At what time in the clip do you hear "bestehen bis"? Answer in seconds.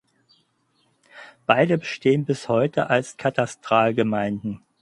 1.77-2.49